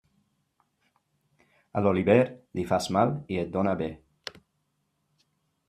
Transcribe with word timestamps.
A 1.81 1.83
l'oliver, 1.83 2.17
li 2.61 2.65
fas 2.73 2.89
mal 2.97 3.15
i 3.35 3.39
et 3.45 3.55
dóna 3.59 3.77
bé. 3.85 3.91